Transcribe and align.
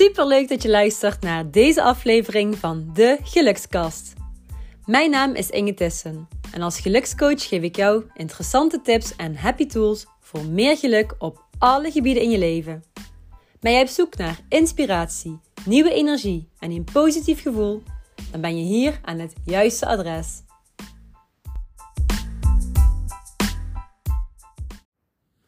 Super 0.00 0.26
leuk 0.26 0.48
dat 0.48 0.62
je 0.62 0.68
luistert 0.68 1.22
naar 1.22 1.50
deze 1.50 1.82
aflevering 1.82 2.56
van 2.56 2.90
de 2.94 3.18
Gelukskast. 3.22 4.12
Mijn 4.86 5.10
naam 5.10 5.34
is 5.34 5.50
Inge 5.50 5.74
Tissen 5.74 6.28
en 6.52 6.62
als 6.62 6.80
gelukscoach 6.80 7.48
geef 7.48 7.62
ik 7.62 7.76
jou 7.76 8.04
interessante 8.14 8.80
tips 8.80 9.16
en 9.16 9.36
happy 9.36 9.66
tools 9.66 10.06
voor 10.20 10.44
meer 10.44 10.76
geluk 10.76 11.14
op 11.18 11.44
alle 11.58 11.90
gebieden 11.90 12.22
in 12.22 12.30
je 12.30 12.38
leven. 12.38 12.84
Ben 13.60 13.72
jij 13.72 13.82
op 13.82 13.88
zoek 13.88 14.16
naar 14.16 14.40
inspiratie, 14.48 15.40
nieuwe 15.64 15.94
energie 15.94 16.48
en 16.58 16.70
een 16.70 16.88
positief 16.92 17.42
gevoel? 17.42 17.82
Dan 18.30 18.40
ben 18.40 18.58
je 18.58 18.64
hier 18.64 19.00
aan 19.02 19.18
het 19.18 19.32
juiste 19.44 19.86
adres. 19.86 20.42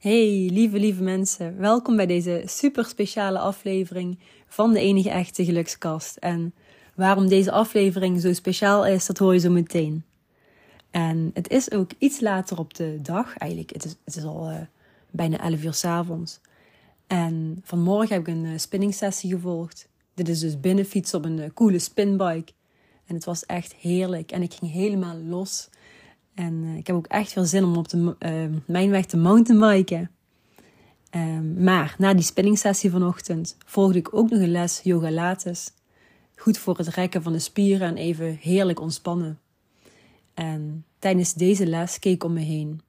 Hey, 0.03 0.49
lieve, 0.53 0.79
lieve 0.79 1.03
mensen. 1.03 1.59
Welkom 1.59 1.97
bij 1.97 2.07
deze 2.07 2.43
super 2.45 2.85
speciale 2.85 3.39
aflevering 3.39 4.19
van 4.53 4.73
de 4.73 4.81
enige 4.81 5.11
echte 5.11 5.45
gelukskast. 5.45 6.17
En 6.17 6.55
waarom 6.95 7.29
deze 7.29 7.51
aflevering 7.51 8.21
zo 8.21 8.33
speciaal 8.33 8.87
is, 8.87 9.07
dat 9.07 9.19
hoor 9.19 9.33
je 9.33 9.39
zo 9.39 9.51
meteen. 9.51 10.05
En 10.91 11.31
het 11.35 11.49
is 11.49 11.71
ook 11.71 11.91
iets 11.99 12.21
later 12.21 12.59
op 12.59 12.75
de 12.75 12.99
dag. 13.03 13.37
Eigenlijk, 13.37 13.73
het 13.73 13.97
is, 14.05 14.25
al 14.25 14.51
uh, 14.51 14.57
bijna 15.11 15.39
11 15.39 15.65
uur 15.65 15.75
s 15.75 15.85
avonds. 15.85 16.41
En 17.07 17.61
vanmorgen 17.63 18.15
heb 18.15 18.29
ik 18.29 18.35
een 18.35 18.45
uh, 18.45 18.59
spinning 18.59 18.95
sessie 18.95 19.31
gevolgd. 19.31 19.89
Dit 20.15 20.29
is 20.29 20.41
dus 20.41 20.61
binnenfietsen 20.61 21.19
op 21.19 21.25
een 21.25 21.39
uh, 21.39 21.47
coole 21.55 21.79
spinbike. 21.79 22.53
En 23.07 23.15
het 23.15 23.25
was 23.25 23.47
echt 23.47 23.75
heerlijk. 23.75 24.33
En 24.33 24.43
ik 24.43 24.55
ging 24.55 24.73
helemaal 24.73 25.17
los. 25.17 25.69
En 26.35 26.65
ik 26.65 26.87
heb 26.87 26.97
ook 26.97 27.07
echt 27.07 27.33
veel 27.33 27.45
zin 27.45 27.65
om 27.65 27.77
op 27.77 27.89
de, 27.89 28.17
mijn 28.67 28.91
weg 28.91 29.07
te 29.07 29.17
mountainbiken. 29.17 30.11
Um, 31.15 31.63
maar 31.63 31.95
na 31.99 32.15
die 32.15 32.25
spinningsessie 32.25 32.91
vanochtend 32.91 33.57
volgde 33.67 33.99
ik 33.99 34.15
ook 34.15 34.31
nog 34.31 34.41
een 34.41 34.51
les 34.51 34.81
yoga 34.83 35.11
lates. 35.11 35.73
Goed 36.37 36.59
voor 36.59 36.77
het 36.77 36.89
rekken 36.89 37.23
van 37.23 37.33
de 37.33 37.39
spieren 37.39 37.89
en 37.89 37.97
even 37.97 38.37
heerlijk 38.41 38.81
ontspannen. 38.81 39.41
En 40.35 40.85
tijdens 40.99 41.35
deze 41.35 41.67
les 41.67 41.99
keek 41.99 42.15
ik 42.15 42.25
om 42.25 42.33
me 42.33 42.41
heen. 42.41 42.81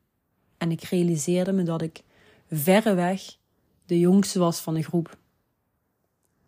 En 0.58 0.72
ik 0.72 0.84
realiseerde 0.84 1.52
me 1.52 1.64
dat 1.64 1.82
ik 1.82 2.04
verreweg 2.52 3.38
de 3.86 4.00
jongste 4.00 4.40
was 4.40 4.60
van 4.60 4.74
de 4.74 4.84
groep. 4.84 5.18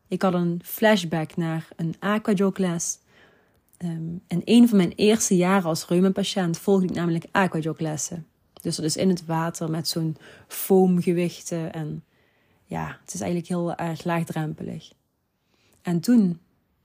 Ik 0.07 0.21
had 0.21 0.33
een 0.33 0.61
flashback 0.63 1.35
naar 1.35 1.67
een 1.75 1.95
aquajogles 1.99 2.99
Um, 3.83 4.21
in 4.27 4.41
een 4.45 4.67
van 4.69 4.77
mijn 4.77 4.93
eerste 4.95 5.35
jaren 5.35 5.69
als 5.69 5.87
reumapatiënt 5.87 6.57
volgde 6.57 6.85
ik 6.85 6.93
namelijk 6.93 7.25
aquajoglessen. 7.31 8.27
Dus 8.65 8.75
dat 8.75 8.85
is 8.85 8.97
in 8.97 9.09
het 9.09 9.25
water 9.25 9.69
met 9.69 9.87
zo'n 9.87 10.17
foamgewichten. 10.47 11.73
En 11.73 12.03
ja, 12.63 12.97
het 13.01 13.13
is 13.13 13.19
eigenlijk 13.19 13.49
heel 13.49 13.75
erg 13.75 14.03
laagdrempelig. 14.03 14.91
En 15.81 15.99
toen, 15.99 16.39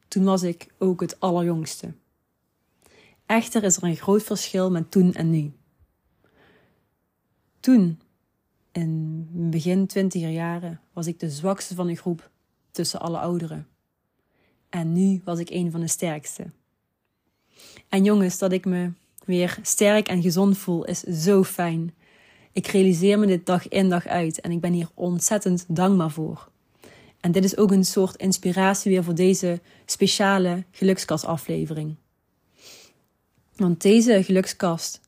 toen 0.09 0.25
was 0.25 0.43
ik 0.43 0.67
ook 0.79 1.01
het 1.01 1.21
allerjongste. 1.21 1.93
Echter 3.27 3.65
is 3.65 3.77
er 3.77 3.83
een 3.83 3.97
groot 3.97 4.23
verschil 4.23 4.71
met 4.71 4.91
toen 4.91 5.15
en 5.15 5.31
nu. 5.31 5.53
Toen, 7.61 8.01
in 8.73 9.29
begin 9.51 9.87
twintiger 9.87 10.31
jaren, 10.31 10.81
was 10.93 11.07
ik 11.07 11.21
de 11.21 11.31
zwakste 11.31 11.75
van 11.75 11.87
de 11.87 11.97
groep 11.97 12.31
tussen 12.71 13.01
alle 13.01 13.19
ouderen. 13.19 13.69
En 14.69 14.93
nu 14.93 15.21
was 15.25 15.39
ik 15.39 15.51
een 15.51 15.71
van 15.71 15.81
de 15.81 15.89
sterkste. 15.89 16.51
En 17.89 18.05
jongens, 18.05 18.39
dat 18.39 18.53
ik 18.53 18.65
me 18.65 18.93
weer 19.25 19.59
sterk 19.63 20.09
en 20.09 20.23
gezond 20.23 20.59
voel, 20.59 20.85
is 20.85 21.01
zo 21.01 21.45
fijn. 21.45 21.95
Ik 22.53 22.67
realiseer 22.67 23.19
me 23.19 23.27
dit 23.27 23.47
dag 23.47 23.69
in 23.69 23.89
dag 23.89 24.07
uit 24.07 24.41
en 24.41 24.51
ik 24.51 24.61
ben 24.61 24.73
hier 24.73 24.89
ontzettend 24.95 25.65
dankbaar 25.69 26.11
voor. 26.11 26.51
En 27.21 27.33
dit 27.33 27.45
is 27.45 27.57
ook 27.57 27.71
een 27.71 27.85
soort 27.85 28.17
inspiratie 28.17 28.91
weer 28.91 29.05
voor 29.05 29.15
deze 29.15 29.61
speciale 29.85 30.65
gelukskastaflevering. 30.71 31.95
Want 33.57 33.83
deze 33.83 34.23
gelukskast 34.23 35.01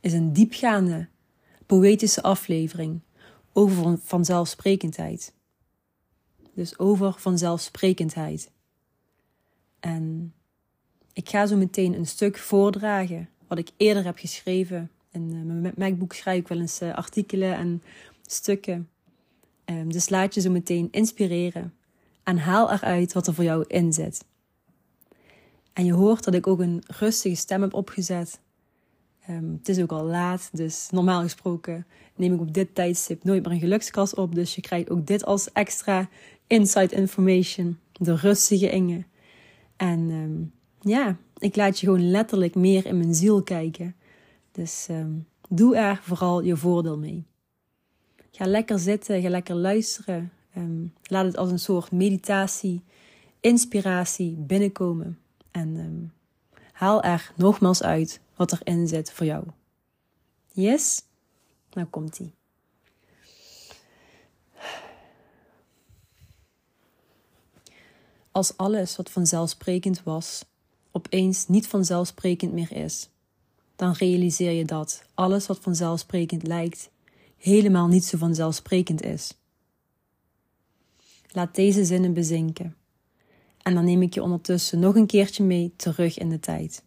is 0.00 0.12
een 0.12 0.32
diepgaande, 0.32 1.08
poëtische 1.66 2.22
aflevering 2.22 3.00
over 3.52 3.98
vanzelfsprekendheid. 4.02 5.34
Dus 6.54 6.78
over 6.78 7.14
vanzelfsprekendheid. 7.18 8.50
En 9.80 10.34
ik 11.12 11.28
ga 11.28 11.46
zo 11.46 11.56
meteen 11.56 11.94
een 11.94 12.06
stuk 12.06 12.38
voordragen 12.38 13.28
wat 13.46 13.58
ik 13.58 13.70
eerder 13.76 14.04
heb 14.04 14.18
geschreven. 14.18 14.90
In 15.10 15.34
uh, 15.34 15.60
mijn 15.60 15.74
MacBook 15.76 16.12
schrijf 16.12 16.38
ik 16.38 16.48
wel 16.48 16.60
eens 16.60 16.82
uh, 16.82 16.94
artikelen 16.94 17.54
en 17.54 17.82
stukken. 18.26 18.88
Um, 19.64 19.92
dus 19.92 20.08
laat 20.08 20.34
je 20.34 20.40
zo 20.40 20.50
meteen 20.50 20.88
inspireren 20.90 21.74
en 22.22 22.38
haal 22.38 22.72
eruit 22.72 23.12
wat 23.12 23.26
er 23.26 23.34
voor 23.34 23.44
jou 23.44 23.64
in 23.68 23.92
zit. 23.92 24.24
En 25.72 25.84
je 25.84 25.92
hoort 25.92 26.24
dat 26.24 26.34
ik 26.34 26.46
ook 26.46 26.60
een 26.60 26.82
rustige 26.86 27.34
stem 27.34 27.62
heb 27.62 27.74
opgezet. 27.74 28.40
Um, 29.30 29.52
het 29.58 29.68
is 29.68 29.80
ook 29.80 29.92
al 29.92 30.04
laat, 30.04 30.48
dus 30.52 30.88
normaal 30.90 31.22
gesproken 31.22 31.86
neem 32.16 32.34
ik 32.34 32.40
op 32.40 32.54
dit 32.54 32.74
tijdstip 32.74 33.24
nooit 33.24 33.42
meer 33.42 33.52
een 33.52 33.60
gelukskast 33.60 34.14
op. 34.14 34.34
Dus 34.34 34.54
je 34.54 34.60
krijgt 34.60 34.90
ook 34.90 35.06
dit 35.06 35.24
als 35.24 35.52
extra 35.52 36.08
inside 36.46 36.94
information. 36.94 37.78
De 37.92 38.16
rustige 38.16 38.70
Inge. 38.70 39.04
En 39.76 40.10
um, 40.10 40.52
ja, 40.80 41.16
ik 41.38 41.56
laat 41.56 41.78
je 41.78 41.86
gewoon 41.86 42.10
letterlijk 42.10 42.54
meer 42.54 42.86
in 42.86 42.98
mijn 42.98 43.14
ziel 43.14 43.42
kijken. 43.42 43.96
Dus 44.52 44.86
um, 44.90 45.26
doe 45.48 45.76
er 45.76 46.00
vooral 46.02 46.42
je 46.42 46.56
voordeel 46.56 46.98
mee. 46.98 47.26
Ga 48.30 48.46
lekker 48.46 48.78
zitten, 48.78 49.22
ga 49.22 49.28
lekker 49.28 49.54
luisteren. 49.54 50.32
Um, 50.56 50.92
laat 51.02 51.24
het 51.24 51.36
als 51.36 51.50
een 51.50 51.58
soort 51.58 51.92
meditatie, 51.92 52.82
inspiratie 53.40 54.36
binnenkomen. 54.36 55.18
En 55.50 55.76
um, 55.76 56.12
haal 56.72 57.02
er 57.02 57.32
nogmaals 57.36 57.82
uit 57.82 58.20
wat 58.34 58.52
erin 58.52 58.88
zit 58.88 59.12
voor 59.12 59.26
jou. 59.26 59.44
Yes? 60.52 61.02
Nou 61.72 61.86
komt 61.86 62.18
ie. 62.18 62.34
Als 68.30 68.56
alles 68.56 68.96
wat 68.96 69.10
vanzelfsprekend 69.10 70.02
was, 70.02 70.44
opeens 70.96 71.46
niet 71.48 71.66
vanzelfsprekend 71.66 72.52
meer 72.52 72.72
is, 72.72 73.08
dan 73.76 73.92
realiseer 73.92 74.50
je 74.50 74.64
dat 74.64 75.02
alles 75.14 75.46
wat 75.46 75.58
vanzelfsprekend 75.58 76.46
lijkt, 76.46 76.90
helemaal 77.36 77.86
niet 77.86 78.04
zo 78.04 78.18
vanzelfsprekend 78.18 79.02
is. 79.02 79.34
Laat 81.30 81.54
deze 81.54 81.84
zinnen 81.84 82.12
bezinken. 82.12 82.76
En 83.62 83.74
dan 83.74 83.84
neem 83.84 84.02
ik 84.02 84.14
je 84.14 84.22
ondertussen 84.22 84.78
nog 84.78 84.94
een 84.94 85.06
keertje 85.06 85.44
mee 85.44 85.72
terug 85.76 86.18
in 86.18 86.28
de 86.28 86.40
tijd. 86.40 86.82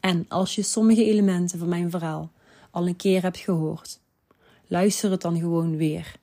En 0.00 0.24
als 0.28 0.54
je 0.54 0.62
sommige 0.62 1.04
elementen 1.04 1.58
van 1.58 1.68
mijn 1.68 1.90
verhaal 1.90 2.32
al 2.70 2.86
een 2.86 2.96
keer 2.96 3.22
hebt 3.22 3.38
gehoord, 3.38 4.00
luister 4.66 5.10
het 5.10 5.20
dan 5.20 5.38
gewoon 5.38 5.76
weer. 5.76 6.16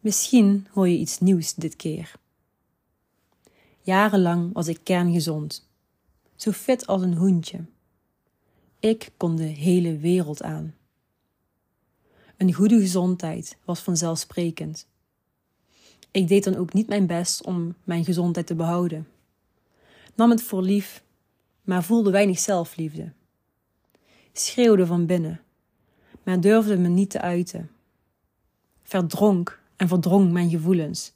Misschien 0.00 0.66
hoor 0.72 0.88
je 0.88 0.98
iets 0.98 1.18
nieuws 1.18 1.54
dit 1.54 1.76
keer. 1.76 2.12
Jarenlang 3.80 4.52
was 4.52 4.68
ik 4.68 4.80
kerngezond 4.82 5.72
zo 6.36 6.50
fit 6.50 6.86
als 6.86 7.02
een 7.02 7.14
hoentje. 7.14 7.64
Ik 8.78 9.10
kon 9.16 9.36
de 9.36 9.42
hele 9.42 9.98
wereld 9.98 10.42
aan. 10.42 10.74
Een 12.36 12.52
goede 12.52 12.80
gezondheid 12.80 13.56
was 13.64 13.80
vanzelfsprekend. 13.80 14.86
Ik 16.10 16.28
deed 16.28 16.44
dan 16.44 16.56
ook 16.56 16.72
niet 16.72 16.88
mijn 16.88 17.06
best 17.06 17.44
om 17.44 17.74
mijn 17.84 18.04
gezondheid 18.04 18.46
te 18.46 18.54
behouden. 18.54 19.08
Nam 20.14 20.30
het 20.30 20.42
voor 20.42 20.62
lief, 20.62 21.04
maar 21.62 21.84
voelde 21.84 22.10
weinig 22.10 22.38
zelfliefde. 22.38 23.12
Schreeuwde 24.32 24.86
van 24.86 25.06
binnen, 25.06 25.40
maar 26.22 26.40
durfde 26.40 26.76
me 26.76 26.88
niet 26.88 27.10
te 27.10 27.20
uiten. 27.20 27.70
Verdronk 28.82 29.60
en 29.76 29.88
verdrong 29.88 30.32
mijn 30.32 30.50
gevoelens. 30.50 31.12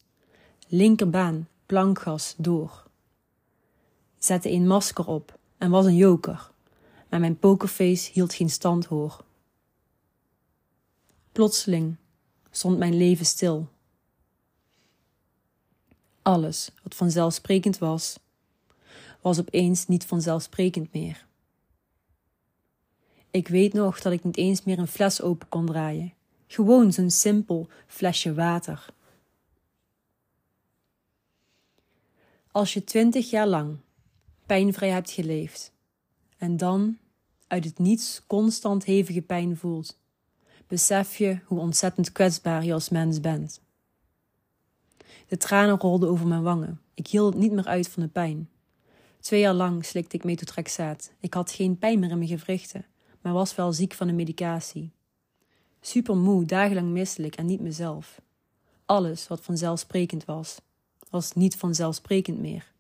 Linkerbaan, 0.69 1.49
plankgas 1.67 2.35
door 2.37 2.88
zette 4.19 4.51
een 4.51 4.67
masker 4.67 5.07
op 5.07 5.39
en 5.59 5.71
was 5.71 5.87
een 5.87 5.97
joker, 5.97 6.51
maar 7.09 7.21
mijn 7.21 7.39
pokerface 7.39 8.11
hield 8.13 8.35
geen 8.35 8.51
stand 8.51 8.85
hoor. 8.85 9.25
Plotseling 11.33 11.97
stond 12.51 12.79
mijn 12.79 12.97
leven 12.97 13.27
stil. 13.27 13.69
Alles 16.23 16.71
wat 16.83 16.95
vanzelfsprekend 16.95 17.79
was, 17.79 18.19
was 19.21 19.41
opeens 19.41 19.87
niet 19.87 20.05
vanzelfsprekend 20.05 20.93
meer. 20.93 21.27
Ik 23.31 23.49
weet 23.49 23.73
nog 23.73 24.01
dat 24.01 24.13
ik 24.13 24.25
niet 24.25 24.37
eens 24.37 24.65
meer 24.65 24.79
een 24.79 24.89
fles 24.89 25.23
open 25.23 25.49
kon 25.49 25.67
draaien. 25.67 26.13
Gewoon 26.47 26.93
zo'n 26.93 27.11
simpel 27.11 27.69
flesje 27.87 28.35
water. 28.35 28.87
Als 32.53 32.75
je 32.75 32.85
twintig 32.85 33.31
jaar 33.31 33.47
lang 33.47 33.79
pijnvrij 34.49 34.89
hebt 34.89 35.11
geleefd. 35.11 35.73
En 36.39 36.57
dan 36.57 36.99
uit 37.47 37.65
het 37.65 37.79
niets 37.79 38.23
constant 38.27 38.85
hevige 38.85 39.23
pijn 39.23 39.57
voelt, 39.57 39.99
besef 40.67 41.17
je 41.17 41.39
hoe 41.45 41.59
ontzettend 41.59 42.13
kwetsbaar 42.13 42.65
je 42.65 42.73
als 42.73 42.89
mens 42.89 43.21
bent. 43.21 43.61
De 45.27 45.37
tranen 45.37 45.79
rolden 45.79 46.09
over 46.09 46.27
mijn 46.27 46.43
wangen. 46.43 46.81
Ik 46.95 47.07
hield 47.07 47.33
het 47.33 47.43
niet 47.43 47.53
meer 47.53 47.67
uit 47.67 47.89
van 47.89 48.03
de 48.03 48.09
pijn. 48.09 48.49
Twee 49.21 49.41
jaar 49.41 49.55
lang 49.55 49.85
slikte 49.85 50.17
ik 50.17 50.25
metotrexaat. 50.25 51.13
Ik 51.21 51.35
had 51.35 51.51
geen 51.51 51.79
pijn 51.79 51.99
meer 51.99 52.11
in 52.11 52.19
mijn 52.19 52.31
gewrichten, 52.31 52.87
maar 53.21 53.33
was 53.33 53.55
wel 53.55 53.73
ziek 53.73 53.95
van 53.95 54.07
de 54.07 54.13
medicatie. 54.13 54.91
Super 55.81 56.17
moe, 56.17 56.45
dagenlang 56.45 56.89
misselijk 56.89 57.37
en 57.37 57.47
niet 57.47 57.61
mezelf. 57.61 58.21
Alles 58.85 59.29
wat 59.29 59.41
vanzelfsprekend 59.41 60.25
was, 60.25 60.61
was 61.11 61.33
niet 61.33 61.57
vanzelfsprekend 61.57 62.39
meer. 62.39 62.77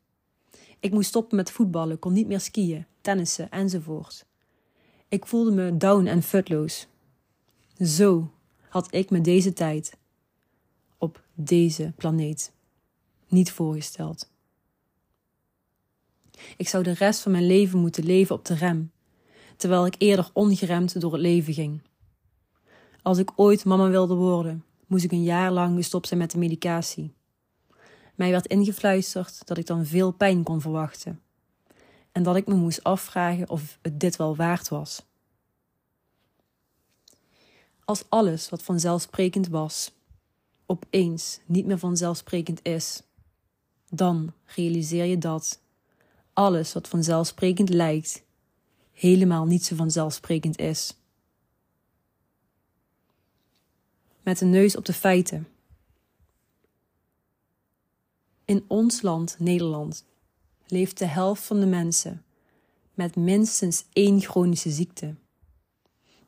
Ik 0.81 0.93
moest 0.93 1.09
stoppen 1.09 1.37
met 1.37 1.51
voetballen, 1.51 1.99
kon 1.99 2.13
niet 2.13 2.27
meer 2.27 2.41
skiën, 2.41 2.87
tennissen 3.01 3.51
enzovoort. 3.51 4.27
Ik 5.09 5.27
voelde 5.27 5.51
me 5.51 5.77
down 5.77 6.07
en 6.07 6.23
futloos. 6.23 6.87
Zo 7.79 8.31
had 8.69 8.95
ik 8.95 9.11
me 9.11 9.21
deze 9.21 9.53
tijd 9.53 9.97
op 10.99 11.23
deze 11.35 11.93
planeet 11.97 12.53
niet 13.29 13.53
voorgesteld. 13.53 14.31
Ik 16.57 16.69
zou 16.69 16.83
de 16.83 16.93
rest 16.93 17.21
van 17.21 17.33
mijn 17.33 17.47
leven 17.47 17.79
moeten 17.79 18.05
leven 18.05 18.35
op 18.35 18.45
de 18.45 18.55
rem, 18.55 18.93
terwijl 19.57 19.87
ik 19.87 19.95
eerder 19.99 20.31
ongeremd 20.33 21.01
door 21.01 21.13
het 21.13 21.21
leven 21.21 21.55
ging. 21.55 21.83
Als 23.03 23.19
ik 23.19 23.33
ooit 23.37 23.65
mama 23.65 23.89
wilde 23.89 24.15
worden, 24.15 24.65
moest 24.87 25.05
ik 25.05 25.13
een 25.13 25.23
jaar 25.23 25.53
lang 25.53 25.77
gestopt 25.77 26.09
zijn 26.09 26.21
met 26.21 26.31
de 26.31 26.39
medicatie. 26.39 27.13
Mij 28.19 28.31
werd 28.31 28.47
ingefluisterd 28.47 29.47
dat 29.47 29.59
ik 29.59 29.67
dan 29.67 29.87
veel 29.87 30.11
pijn 30.11 30.43
kon 30.43 30.61
verwachten 30.61 31.20
en 32.12 32.23
dat 32.23 32.37
ik 32.37 32.47
me 32.47 32.55
moest 32.55 32.85
afvragen 32.85 33.49
of 33.49 33.79
het 33.82 34.00
dit 34.00 34.17
wel 34.17 34.37
waard 34.37 34.69
was. 34.69 35.03
Als 37.85 38.05
alles 38.09 38.49
wat 38.49 38.62
vanzelfsprekend 38.62 39.49
was, 39.49 39.93
opeens 40.67 41.41
niet 41.47 41.67
meer 41.67 41.79
vanzelfsprekend 41.79 42.61
is, 42.62 43.03
dan 43.91 44.32
realiseer 44.44 45.05
je 45.05 45.19
dat 45.19 45.61
alles 46.32 46.73
wat 46.73 46.88
vanzelfsprekend 46.88 47.69
lijkt, 47.69 48.23
helemaal 48.93 49.47
niet 49.47 49.64
zo 49.64 49.76
vanzelfsprekend 49.76 50.59
is. 50.59 50.94
Met 54.23 54.38
de 54.38 54.44
neus 54.44 54.76
op 54.76 54.85
de 54.85 54.93
feiten. 54.93 55.49
In 58.49 58.65
ons 58.67 59.03
land, 59.03 59.37
Nederland, 59.39 60.05
leeft 60.67 60.99
de 60.99 61.06
helft 61.06 61.43
van 61.43 61.61
de 61.61 61.67
mensen 61.67 62.25
met 62.95 63.17
minstens 63.17 63.85
één 63.93 64.21
chronische 64.21 64.71
ziekte. 64.71 65.15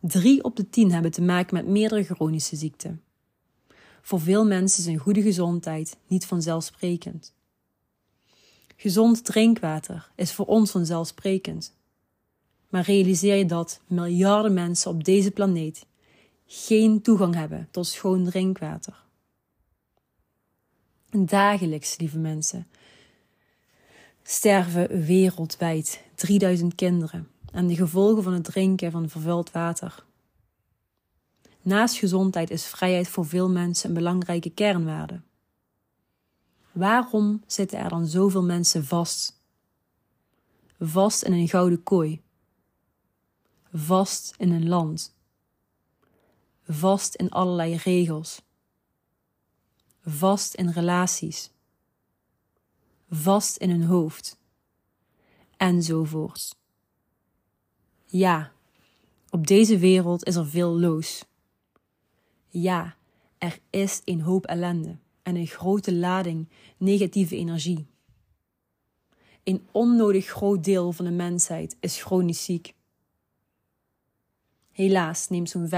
Drie 0.00 0.44
op 0.44 0.56
de 0.56 0.70
tien 0.70 0.92
hebben 0.92 1.10
te 1.10 1.22
maken 1.22 1.54
met 1.54 1.66
meerdere 1.66 2.02
chronische 2.04 2.56
ziekten. 2.56 3.02
Voor 4.02 4.20
veel 4.20 4.46
mensen 4.46 4.80
is 4.80 4.86
een 4.86 4.98
goede 4.98 5.22
gezondheid 5.22 5.96
niet 6.06 6.26
vanzelfsprekend. 6.26 7.34
Gezond 8.76 9.24
drinkwater 9.24 10.10
is 10.14 10.32
voor 10.32 10.46
ons 10.46 10.70
vanzelfsprekend. 10.70 11.74
Maar 12.68 12.84
realiseer 12.84 13.36
je 13.36 13.46
dat 13.46 13.80
miljarden 13.86 14.54
mensen 14.54 14.90
op 14.90 15.04
deze 15.04 15.30
planeet 15.30 15.86
geen 16.46 17.02
toegang 17.02 17.34
hebben 17.34 17.68
tot 17.70 17.86
schoon 17.86 18.24
drinkwater? 18.24 19.08
Dagelijks, 21.10 21.98
lieve 21.98 22.18
mensen, 22.18 22.66
sterven 24.22 25.04
wereldwijd 25.04 26.02
3000 26.14 26.74
kinderen 26.74 27.28
aan 27.52 27.66
de 27.66 27.74
gevolgen 27.74 28.22
van 28.22 28.32
het 28.32 28.44
drinken 28.44 28.90
van 28.90 29.08
vervuild 29.08 29.50
water. 29.50 30.04
Naast 31.62 31.96
gezondheid 31.96 32.50
is 32.50 32.66
vrijheid 32.66 33.08
voor 33.08 33.26
veel 33.26 33.50
mensen 33.50 33.88
een 33.88 33.94
belangrijke 33.94 34.50
kernwaarde. 34.50 35.20
Waarom 36.72 37.42
zitten 37.46 37.78
er 37.78 37.88
dan 37.88 38.06
zoveel 38.06 38.42
mensen 38.42 38.84
vast? 38.84 39.40
Vast 40.78 41.22
in 41.22 41.32
een 41.32 41.48
gouden 41.48 41.82
kooi. 41.82 42.22
Vast 43.72 44.34
in 44.38 44.52
een 44.52 44.68
land. 44.68 45.14
Vast 46.68 47.14
in 47.14 47.30
allerlei 47.30 47.76
regels. 47.76 48.42
Vast 50.02 50.54
in 50.54 50.70
relaties. 50.70 51.50
Vast 53.10 53.56
in 53.56 53.70
hun 53.70 53.84
hoofd. 53.84 54.38
Enzovoorts. 55.56 56.54
Ja, 58.06 58.52
op 59.30 59.46
deze 59.46 59.78
wereld 59.78 60.24
is 60.24 60.36
er 60.36 60.46
veel 60.46 60.78
loos. 60.78 61.24
Ja, 62.48 62.96
er 63.38 63.58
is 63.70 64.02
een 64.04 64.20
hoop 64.20 64.46
ellende 64.46 64.96
en 65.22 65.36
een 65.36 65.46
grote 65.46 65.94
lading 65.94 66.48
negatieve 66.76 67.36
energie. 67.36 67.86
Een 69.44 69.66
onnodig 69.72 70.26
groot 70.26 70.64
deel 70.64 70.92
van 70.92 71.04
de 71.04 71.10
mensheid 71.10 71.76
is 71.80 72.02
chronisch 72.02 72.44
ziek. 72.44 72.74
Helaas 74.72 75.28
neemt 75.28 75.50
zo'n 75.50 75.70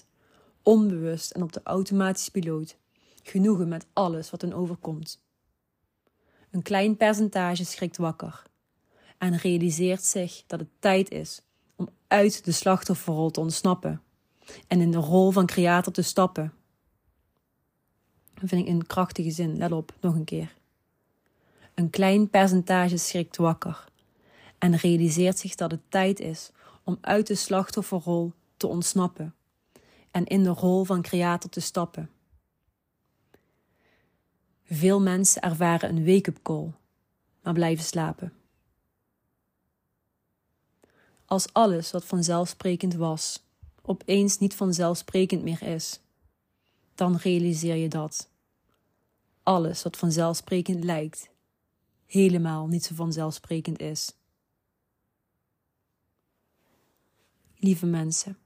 95% 0.00 0.04
onbewust 0.62 1.30
en 1.30 1.42
op 1.42 1.52
de 1.52 1.60
automatische 1.62 2.30
piloot 2.30 2.78
genoegen 3.28 3.68
met 3.68 3.86
alles 3.92 4.30
wat 4.30 4.40
hen 4.40 4.52
overkomt. 4.52 5.20
Een 6.50 6.62
klein 6.62 6.96
percentage 6.96 7.64
schrikt 7.64 7.96
wakker 7.96 8.42
en 9.18 9.36
realiseert 9.36 10.02
zich 10.02 10.42
dat 10.46 10.60
het 10.60 10.68
tijd 10.78 11.10
is 11.10 11.42
om 11.76 11.88
uit 12.08 12.44
de 12.44 12.52
slachtofferrol 12.52 13.30
te 13.30 13.40
ontsnappen 13.40 14.02
en 14.66 14.80
in 14.80 14.90
de 14.90 14.98
rol 14.98 15.30
van 15.30 15.46
creator 15.46 15.92
te 15.92 16.02
stappen. 16.02 16.52
Dat 18.34 18.48
vind 18.48 18.66
ik 18.66 18.68
een 18.68 18.86
krachtige 18.86 19.30
zin, 19.30 19.56
let 19.56 19.72
op, 19.72 19.94
nog 20.00 20.14
een 20.14 20.24
keer. 20.24 20.54
Een 21.74 21.90
klein 21.90 22.30
percentage 22.30 22.96
schrikt 22.96 23.36
wakker 23.36 23.84
en 24.58 24.76
realiseert 24.76 25.38
zich 25.38 25.54
dat 25.54 25.70
het 25.70 25.80
tijd 25.88 26.20
is 26.20 26.50
om 26.84 26.98
uit 27.00 27.26
de 27.26 27.34
slachtofferrol 27.34 28.32
te 28.56 28.66
ontsnappen 28.66 29.34
en 30.10 30.24
in 30.24 30.42
de 30.42 30.50
rol 30.50 30.84
van 30.84 31.02
creator 31.02 31.50
te 31.50 31.60
stappen. 31.60 32.10
Veel 34.68 35.00
mensen 35.00 35.42
ervaren 35.42 35.88
een 35.88 36.04
wake-up 36.04 36.42
call, 36.42 36.72
maar 37.42 37.52
blijven 37.52 37.84
slapen. 37.84 38.32
Als 41.24 41.52
alles 41.52 41.90
wat 41.90 42.04
vanzelfsprekend 42.04 42.94
was, 42.94 43.42
opeens 43.82 44.38
niet 44.38 44.54
vanzelfsprekend 44.54 45.42
meer 45.42 45.62
is, 45.62 46.00
dan 46.94 47.16
realiseer 47.16 47.74
je 47.74 47.88
dat. 47.88 48.28
Alles 49.42 49.82
wat 49.82 49.96
vanzelfsprekend 49.96 50.84
lijkt, 50.84 51.28
helemaal 52.06 52.66
niet 52.66 52.84
zo 52.84 52.94
vanzelfsprekend 52.94 53.80
is. 53.80 54.12
Lieve 57.56 57.86
mensen, 57.86 58.38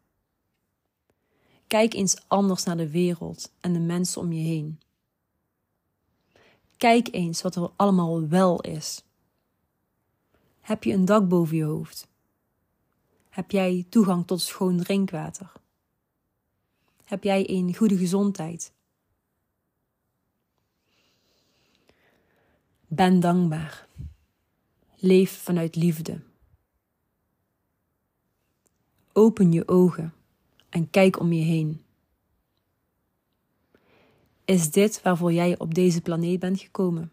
kijk 1.66 1.95
eens 1.95 2.16
anders 2.28 2.64
naar 2.64 2.76
de 2.76 2.90
wereld 2.90 3.52
en 3.61 3.73
de 3.73 3.78
mensen 3.78 4.21
om 4.21 4.33
je 4.33 4.42
heen. 4.42 4.80
Kijk 6.80 7.08
eens 7.12 7.42
wat 7.42 7.56
er 7.56 7.70
allemaal 7.76 8.28
wel 8.28 8.60
is. 8.60 9.04
Heb 10.60 10.84
je 10.84 10.92
een 10.92 11.04
dak 11.04 11.28
boven 11.28 11.56
je 11.56 11.64
hoofd? 11.64 12.08
Heb 13.28 13.50
jij 13.50 13.87
toegang 13.88 14.26
tot 14.26 14.40
schoon 14.40 14.76
drinkwater? 14.76 15.52
Heb 17.04 17.25
jij 17.25 17.50
een 17.50 17.75
goede 17.75 17.96
gezondheid? 17.96 18.72
Ben 22.87 23.20
dankbaar. 23.20 23.88
Leef 24.96 25.42
vanuit 25.42 25.76
liefde. 25.76 26.20
Open 29.12 29.52
je 29.52 29.68
ogen 29.68 30.14
en 30.68 30.90
kijk 30.90 31.20
om 31.20 31.32
je 31.32 31.44
heen. 31.44 31.84
Is 34.50 34.71
dit 34.71 35.02
waarvoor 35.02 35.33
jij 35.33 35.59
op 35.59 35.75
deze 35.75 36.00
planeet 36.00 36.40
bent 36.40 36.61
gekomen? 36.61 37.12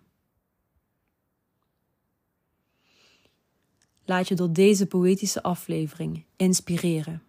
Laat 4.06 4.28
je 4.28 4.36
door 4.36 4.54
deze 4.54 4.86
poëtische 4.86 5.44
aflevering 5.44 6.26
inspireren. 6.36 7.24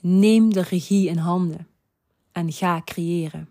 Neem 0.00 0.52
de 0.52 0.60
regie 0.62 1.08
in 1.08 1.16
handen 1.16 1.68
en 2.32 2.52
ga 2.52 2.82
creëren. 2.84 3.48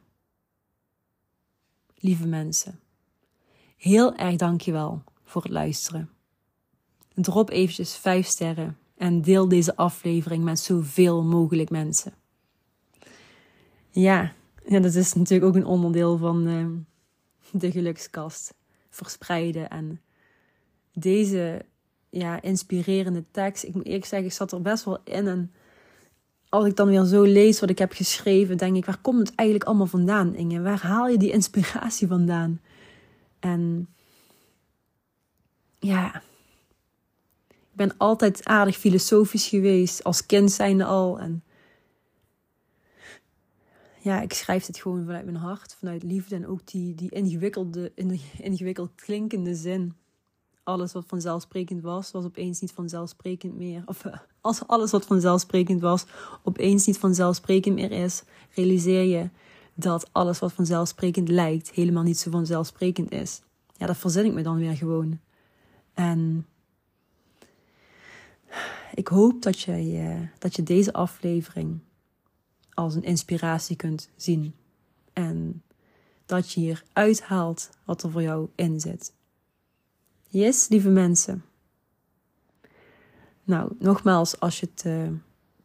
Lieve 1.96 2.28
mensen, 2.28 2.80
heel 3.78 4.16
erg 4.16 4.36
dankjewel 4.36 5.04
voor 5.24 5.42
het 5.42 5.52
luisteren. 5.52 6.10
Drop 7.14 7.50
eventjes 7.50 7.96
5 7.96 8.28
sterren 8.28 8.78
en 8.98 9.22
deel 9.22 9.48
deze 9.48 9.76
aflevering 9.76 10.44
met 10.44 10.60
zoveel 10.60 11.24
mogelijk 11.24 11.70
mensen. 11.70 12.14
Ja, 13.90 14.38
ja 14.70 14.80
dat 14.80 14.94
is 14.94 15.14
natuurlijk 15.14 15.50
ook 15.50 15.56
een 15.56 15.66
onderdeel 15.66 16.18
van 16.18 16.48
uh, 16.48 16.66
de 17.52 17.72
gelukskast. 17.72 18.54
Verspreiden 18.90 19.70
en 19.70 20.02
deze 20.94 21.66
ja, 22.10 22.42
inspirerende 22.42 23.24
tekst. 23.32 23.64
Ik 23.64 23.74
moet 23.74 23.86
eerlijk 23.86 24.06
zeggen, 24.06 24.28
ik 24.28 24.34
zat 24.34 24.52
er 24.52 24.62
best 24.62 24.84
wel 24.84 25.00
in. 25.04 25.28
En 25.28 25.52
als 26.50 26.66
ik 26.66 26.76
dan 26.76 26.88
weer 26.88 27.04
zo 27.04 27.24
lees 27.24 27.60
wat 27.60 27.70
ik 27.70 27.78
heb 27.78 27.92
geschreven, 27.92 28.58
denk 28.58 28.76
ik, 28.76 28.86
waar 28.86 29.02
komt 29.02 29.20
het 29.20 29.36
eigenlijk 29.36 29.70
allemaal 29.70 29.88
vandaan, 29.88 30.36
Inge? 30.36 30.62
Waar 30.62 30.82
haal 30.82 31.08
je 31.08 31.18
die 31.18 31.32
inspiratie 31.32 32.08
vandaan? 32.08 32.62
En 33.40 33.88
ja, 35.80 36.16
ik 37.48 37.76
ben 37.76 37.98
altijd 37.98 38.46
aardig 38.46 38.78
filosofisch 38.78 39.48
geweest, 39.48 40.04
als 40.04 40.26
kind 40.26 40.52
zijnde 40.52 40.86
al. 40.86 41.20
En 41.20 41.44
ja, 44.02 44.22
ik 44.22 44.34
schrijf 44.34 44.66
het 44.66 44.78
gewoon 44.78 45.06
vanuit 45.06 45.26
mijn 45.26 45.38
hart, 45.38 45.76
vanuit 45.80 46.04
liefde 46.04 46.36
en 46.36 46.48
ook 46.48 46.68
die, 46.68 46.96
die 46.96 47.10
ingewikkelde, 47.10 47.92
ingewikkeld 48.38 48.96
klinkende 48.96 49.56
zin. 49.56 49.94
Alles 50.64 50.94
wat 50.94 51.06
vanzelfsprekend 51.08 51.82
was, 51.82 52.12
was 52.12 52.26
opeens 52.26 52.60
niet 52.60 52.72
vanzelfsprekend 52.72 53.56
meer. 53.58 53.84
Of 53.86 54.06
eh, 54.06 54.18
als 54.42 54.68
alles 54.68 54.92
wat 54.92 55.06
vanzelfsprekend 55.06 55.82
was, 55.82 56.06
opeens 56.44 56.86
niet 56.86 56.98
vanzelfsprekend 56.98 57.76
meer 57.76 57.92
is, 57.92 58.24
realiseer 58.56 59.04
je 59.04 59.30
dat 59.74 60.10
alles 60.12 60.40
wat 60.40 60.54
vanzelfsprekend 60.54 61.30
lijkt, 61.30 61.70
helemaal 61.70 62.04
niet 62.04 62.20
zo 62.20 62.32
vanzelfsprekend 62.32 63.12
is. 63.12 63.42
Ja, 63.78 63.86
dat 63.86 63.98
verzin 63.98 64.26
ik 64.26 64.34
me 64.34 64.42
dan 64.42 64.58
weer 64.58 64.76
gewoon. 64.76 65.20
En 65.94 66.46
ik 68.94 69.08
hoop 69.08 69.42
dat 69.42 69.60
je, 69.60 70.28
dat 70.38 70.56
je 70.56 70.64
deze 70.64 70.94
aflevering 70.94 71.80
als 72.80 72.96
een 72.96 73.04
inspiratie 73.04 73.76
kunt 73.76 74.10
zien. 74.16 74.54
En 75.14 75.64
dat 76.26 76.52
je 76.52 76.60
hier 76.60 76.84
uithaalt 76.94 77.70
wat 77.86 78.04
er 78.04 78.12
voor 78.12 78.22
jou 78.22 78.50
in 78.56 78.80
zit. 78.80 79.14
Yes, 80.28 80.68
lieve 80.68 80.90
mensen. 80.90 81.44
Nou, 83.44 83.72
nogmaals, 83.80 84.40
als 84.40 84.60
je 84.60 84.70
het 84.74 84.84
uh, 84.86 85.08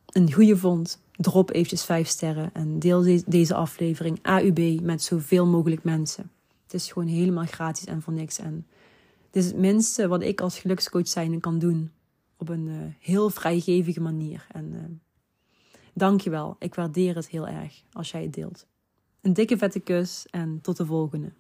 een 0.07 0.33
goede 0.33 0.57
vond, 0.57 1.01
drop 1.17 1.51
eventjes 1.51 1.85
5 1.85 2.09
sterren 2.09 2.51
en 2.53 2.79
deel 2.79 3.23
deze 3.27 3.55
aflevering 3.55 4.19
AUB 4.23 4.81
met 4.83 5.03
zoveel 5.03 5.47
mogelijk 5.47 5.85
mensen. 5.85 6.31
Het 6.63 6.75
is 6.75 6.93
gewoon 6.93 7.09
helemaal 7.09 7.47
gratis 7.47 7.85
en 7.85 8.03
voor 8.03 8.13
niks. 8.13 8.39
En 8.39 8.67
het 9.27 9.37
is 9.37 9.47
het 9.47 9.57
minste 9.57 10.09
wat 10.09 10.23
ik 10.23 10.41
als 10.41 10.59
gelukscoach 10.59 11.09
zijn 11.09 11.41
kan 11.41 11.59
doen. 11.59 11.91
Op 12.37 12.49
een 12.49 12.67
uh, 12.67 12.77
heel 12.99 13.31
vrijgevige 13.31 14.01
manier. 14.01 14.47
En 14.53 14.73
uh, 14.73 14.81
dankjewel. 15.95 16.57
Ik 16.59 16.75
waardeer 16.75 17.15
het 17.15 17.29
heel 17.29 17.49
erg 17.49 17.83
als 17.93 18.11
jij 18.11 18.23
het 18.23 18.33
deelt. 18.33 18.67
Een 19.21 19.33
dikke 19.33 19.57
vette 19.57 19.81
kus 19.81 20.27
en 20.31 20.59
tot 20.63 20.77
de 20.77 20.87
volgende. 20.87 21.33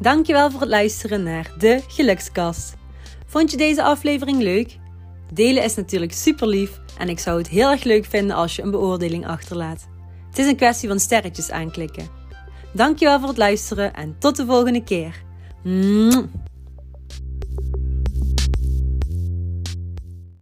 Dankjewel 0.00 0.50
voor 0.50 0.60
het 0.60 0.68
luisteren 0.68 1.22
naar 1.22 1.54
de 1.58 1.82
Gelukskast. 1.88 2.74
Vond 3.26 3.50
je 3.50 3.56
deze 3.56 3.82
aflevering 3.82 4.38
leuk? 4.42 4.78
Delen 5.32 5.64
is 5.64 5.74
natuurlijk 5.74 6.12
super 6.12 6.46
lief 6.46 6.80
en 6.98 7.08
ik 7.08 7.18
zou 7.18 7.38
het 7.38 7.48
heel 7.48 7.70
erg 7.70 7.84
leuk 7.84 8.04
vinden 8.04 8.36
als 8.36 8.56
je 8.56 8.62
een 8.62 8.70
beoordeling 8.70 9.26
achterlaat. 9.26 9.88
Het 10.28 10.38
is 10.38 10.46
een 10.46 10.56
kwestie 10.56 10.88
van 10.88 11.00
sterretjes 11.00 11.50
aanklikken. 11.50 12.08
Dankjewel 12.74 13.18
voor 13.18 13.28
het 13.28 13.38
luisteren 13.38 13.94
en 13.94 14.16
tot 14.18 14.36
de 14.36 14.46
volgende 14.46 14.84
keer. 14.84 15.22